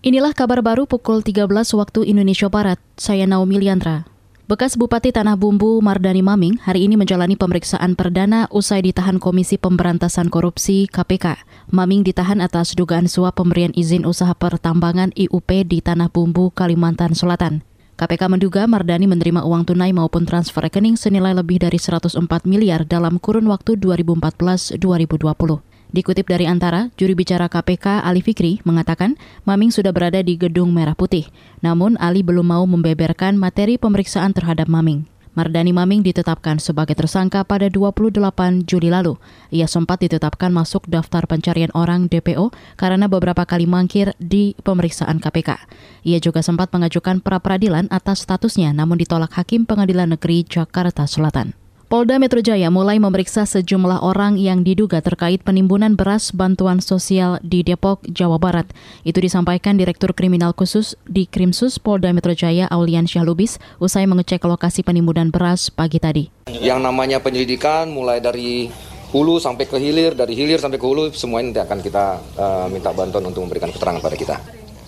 Inilah 0.00 0.32
kabar 0.32 0.64
baru 0.64 0.88
pukul 0.88 1.20
13 1.20 1.44
waktu 1.76 2.08
Indonesia 2.08 2.48
Barat. 2.48 2.80
Saya 2.96 3.28
Naomi 3.28 3.60
Liandra. 3.60 4.08
Bekas 4.48 4.80
Bupati 4.80 5.12
Tanah 5.12 5.36
Bumbu 5.36 5.76
Mardani 5.84 6.24
Maming 6.24 6.56
hari 6.64 6.88
ini 6.88 6.96
menjalani 6.96 7.36
pemeriksaan 7.36 7.92
perdana 8.00 8.48
usai 8.48 8.80
ditahan 8.80 9.20
Komisi 9.20 9.60
Pemberantasan 9.60 10.32
Korupsi 10.32 10.88
KPK. 10.88 11.44
Maming 11.68 12.00
ditahan 12.00 12.40
atas 12.40 12.72
dugaan 12.72 13.12
suap 13.12 13.44
pemberian 13.44 13.76
izin 13.76 14.08
usaha 14.08 14.32
pertambangan 14.32 15.12
IUP 15.20 15.68
di 15.68 15.84
Tanah 15.84 16.08
Bumbu, 16.08 16.48
Kalimantan 16.56 17.12
Selatan. 17.12 17.60
KPK 18.00 18.32
menduga 18.32 18.64
Mardani 18.64 19.04
menerima 19.04 19.44
uang 19.44 19.68
tunai 19.68 19.92
maupun 19.92 20.24
transfer 20.24 20.64
rekening 20.64 20.96
senilai 20.96 21.36
lebih 21.36 21.60
dari 21.60 21.76
104 21.76 22.16
miliar 22.48 22.88
dalam 22.88 23.20
kurun 23.20 23.44
waktu 23.52 23.76
2014-2020. 23.76 25.69
Dikutip 25.90 26.30
dari 26.30 26.46
Antara, 26.46 26.86
juri 26.94 27.18
bicara 27.18 27.50
KPK 27.50 28.06
Ali 28.06 28.22
Fikri 28.22 28.62
mengatakan 28.62 29.18
Maming 29.42 29.74
sudah 29.74 29.90
berada 29.90 30.22
di 30.22 30.38
Gedung 30.38 30.70
Merah 30.70 30.94
Putih. 30.94 31.26
Namun 31.66 31.98
Ali 31.98 32.22
belum 32.22 32.46
mau 32.46 32.62
membeberkan 32.62 33.34
materi 33.34 33.74
pemeriksaan 33.74 34.30
terhadap 34.30 34.70
Maming. 34.70 35.10
Mardani 35.34 35.74
Maming 35.74 36.06
ditetapkan 36.06 36.62
sebagai 36.62 36.94
tersangka 36.94 37.42
pada 37.42 37.66
28 37.66 38.22
Juli 38.70 38.86
lalu. 38.86 39.18
Ia 39.50 39.66
sempat 39.66 40.02
ditetapkan 40.02 40.54
masuk 40.54 40.86
daftar 40.86 41.26
pencarian 41.26 41.74
orang 41.74 42.06
DPO 42.06 42.54
karena 42.78 43.10
beberapa 43.10 43.42
kali 43.42 43.66
mangkir 43.66 44.14
di 44.22 44.54
pemeriksaan 44.62 45.18
KPK. 45.18 45.58
Ia 46.06 46.18
juga 46.22 46.42
sempat 46.42 46.70
mengajukan 46.70 47.18
pra 47.18 47.42
peradilan 47.42 47.90
atas 47.90 48.22
statusnya 48.22 48.70
namun 48.74 48.98
ditolak 48.98 49.34
Hakim 49.34 49.66
Pengadilan 49.66 50.14
Negeri 50.14 50.46
Jakarta 50.46 51.06
Selatan. 51.06 51.59
Polda 51.90 52.22
Metro 52.22 52.38
Jaya 52.38 52.70
mulai 52.70 53.02
memeriksa 53.02 53.42
sejumlah 53.42 54.06
orang 54.06 54.38
yang 54.38 54.62
diduga 54.62 55.02
terkait 55.02 55.42
penimbunan 55.42 55.98
beras 55.98 56.30
bantuan 56.30 56.78
sosial 56.78 57.42
di 57.42 57.66
Depok, 57.66 58.06
Jawa 58.06 58.38
Barat. 58.38 58.70
Itu 59.02 59.18
disampaikan 59.18 59.74
Direktur 59.74 60.14
Kriminal 60.14 60.54
Khusus 60.54 60.94
di 61.10 61.26
Krimsus 61.26 61.82
Polda 61.82 62.14
Metro 62.14 62.30
Jaya 62.30 62.70
Aulian 62.70 63.10
Syahlubis 63.10 63.58
usai 63.82 64.06
mengecek 64.06 64.38
lokasi 64.46 64.86
penimbunan 64.86 65.34
beras 65.34 65.66
pagi 65.66 65.98
tadi. 65.98 66.30
Yang 66.46 66.78
namanya 66.78 67.18
penyelidikan 67.18 67.90
mulai 67.90 68.22
dari 68.22 68.70
hulu 69.10 69.42
sampai 69.42 69.66
ke 69.66 69.74
hilir, 69.82 70.14
dari 70.14 70.38
hilir 70.38 70.62
sampai 70.62 70.78
ke 70.78 70.86
hulu, 70.86 71.10
semua 71.10 71.42
ini 71.42 71.50
akan 71.58 71.82
kita 71.82 72.04
uh, 72.38 72.66
minta 72.70 72.94
bantuan 72.94 73.26
untuk 73.26 73.42
memberikan 73.42 73.74
keterangan 73.74 73.98
pada 73.98 74.14
kita. 74.14 74.38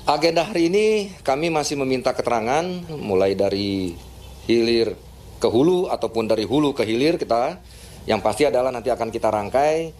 Agenda 0.06 0.46
hari 0.46 0.70
ini 0.70 1.10
kami 1.26 1.50
masih 1.50 1.74
meminta 1.82 2.14
keterangan 2.14 2.62
mulai 2.94 3.34
dari 3.34 3.90
hilir 4.46 4.94
ke 5.42 5.50
hulu 5.50 5.90
ataupun 5.90 6.30
dari 6.30 6.46
hulu 6.46 6.70
ke 6.70 6.86
hilir 6.86 7.18
kita 7.18 7.58
yang 8.06 8.22
pasti 8.22 8.46
adalah 8.46 8.70
nanti 8.70 8.94
akan 8.94 9.10
kita 9.10 9.26
rangkai 9.26 9.90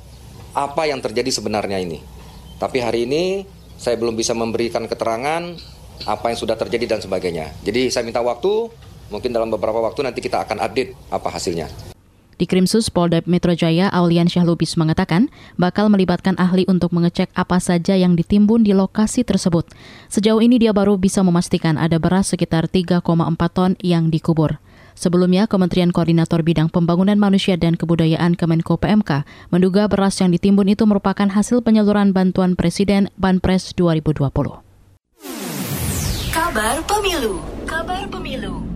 apa 0.54 0.82
yang 0.86 1.02
terjadi 1.02 1.34
sebenarnya 1.34 1.82
ini. 1.82 1.98
Tapi 2.62 2.78
hari 2.78 3.10
ini 3.10 3.42
saya 3.74 3.98
belum 3.98 4.14
bisa 4.14 4.38
memberikan 4.38 4.86
keterangan 4.86 5.42
apa 6.06 6.26
yang 6.30 6.38
sudah 6.38 6.54
terjadi 6.54 6.94
dan 6.94 7.00
sebagainya. 7.02 7.50
Jadi 7.66 7.90
saya 7.90 8.06
minta 8.06 8.22
waktu, 8.22 8.70
mungkin 9.10 9.34
dalam 9.34 9.50
beberapa 9.50 9.82
waktu 9.82 10.06
nanti 10.06 10.22
kita 10.22 10.46
akan 10.46 10.62
update 10.62 10.94
apa 11.10 11.28
hasilnya. 11.30 11.66
Di 12.42 12.50
Krimsus 12.50 12.90
Polda 12.90 13.22
Metro 13.22 13.54
Jaya, 13.54 13.86
Aulian 13.94 14.26
Syahlubis 14.26 14.74
mengatakan 14.74 15.30
bakal 15.54 15.86
melibatkan 15.86 16.34
ahli 16.42 16.66
untuk 16.66 16.90
mengecek 16.90 17.30
apa 17.38 17.62
saja 17.62 17.94
yang 17.94 18.18
ditimbun 18.18 18.66
di 18.66 18.74
lokasi 18.74 19.22
tersebut. 19.22 19.70
Sejauh 20.10 20.42
ini 20.42 20.58
dia 20.58 20.74
baru 20.74 20.98
bisa 20.98 21.22
memastikan 21.22 21.78
ada 21.78 22.02
beras 22.02 22.34
sekitar 22.34 22.66
3,4 22.66 22.98
ton 23.46 23.78
yang 23.78 24.10
dikubur. 24.10 24.58
Sebelumnya, 24.96 25.46
Kementerian 25.46 25.92
Koordinator 25.92 26.40
Bidang 26.40 26.72
Pembangunan 26.72 27.16
Manusia 27.20 27.60
dan 27.60 27.76
Kebudayaan 27.76 28.34
Kemenko 28.34 28.80
PMK 28.80 29.24
menduga 29.52 29.86
beras 29.86 30.18
yang 30.20 30.32
ditimbun 30.32 30.72
itu 30.72 30.88
merupakan 30.88 31.28
hasil 31.28 31.60
penyaluran 31.60 32.16
bantuan 32.16 32.56
Presiden 32.56 33.12
Banpres 33.20 33.76
2020. 33.76 34.32
Kabar 36.32 36.76
Pemilu 36.88 37.44
Kabar 37.68 38.08
Pemilu 38.08 38.71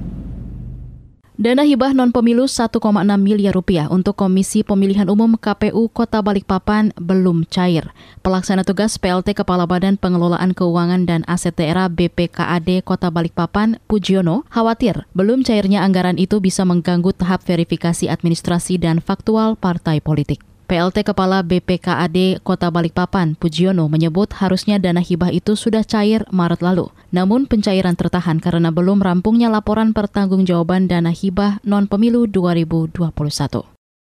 Dana 1.37 1.69
hibah 1.69 1.93
non-pemilu 1.93 2.49
1,6 2.49 2.81
miliar 3.21 3.53
rupiah 3.53 3.93
untuk 3.93 4.17
Komisi 4.17 4.65
Pemilihan 4.65 5.05
Umum 5.13 5.37
KPU 5.37 5.93
Kota 5.93 6.25
Balikpapan 6.25 6.97
belum 6.97 7.45
cair. 7.53 7.93
Pelaksana 8.25 8.65
tugas 8.65 8.97
PLT 8.97 9.37
Kepala 9.37 9.69
Badan 9.69 10.01
Pengelolaan 10.01 10.57
Keuangan 10.57 11.05
dan 11.05 11.29
Aset 11.29 11.61
Daerah 11.61 11.93
BPKAD 11.93 12.81
Kota 12.89 13.13
Balikpapan, 13.13 13.77
Pujiono, 13.85 14.49
khawatir 14.49 15.05
belum 15.13 15.45
cairnya 15.45 15.85
anggaran 15.85 16.17
itu 16.17 16.41
bisa 16.41 16.65
mengganggu 16.65 17.13
tahap 17.13 17.45
verifikasi 17.45 18.09
administrasi 18.09 18.81
dan 18.81 19.05
faktual 19.05 19.61
partai 19.61 20.01
politik. 20.01 20.56
PLT 20.67 21.07
Kepala 21.07 21.47
BPKAD 21.47 22.43
Kota 22.43 22.75
Balikpapan, 22.75 23.39
Pujiono, 23.39 23.87
menyebut 23.87 24.35
harusnya 24.35 24.83
dana 24.83 24.99
hibah 24.99 25.31
itu 25.31 25.55
sudah 25.55 25.87
cair 25.87 26.27
Maret 26.35 26.59
lalu. 26.59 26.91
Namun 27.15 27.47
pencairan 27.47 27.95
tertahan 27.95 28.43
karena 28.43 28.75
belum 28.75 28.99
rampungnya 28.99 29.47
laporan 29.47 29.95
pertanggungjawaban 29.95 30.91
dana 30.91 31.15
hibah 31.15 31.63
non-pemilu 31.63 32.27
2021. 32.29 32.99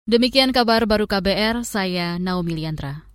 Demikian 0.04 0.52
kabar 0.52 0.84
baru 0.84 1.08
KBR, 1.08 1.64
saya 1.64 2.20
Naomi 2.20 2.52
Liandra. 2.58 3.11